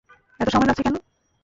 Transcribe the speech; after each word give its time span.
এত 0.39 0.47
সময় 0.49 0.67
লাগছে 0.67 0.83
কেন? 0.83 0.95